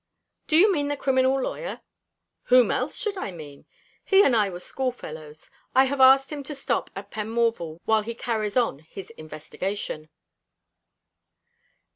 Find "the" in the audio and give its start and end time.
0.87-0.97